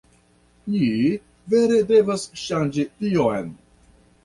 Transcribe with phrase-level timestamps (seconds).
[0.75, 0.87] Ni
[1.53, 3.55] vere devas ŝangi tion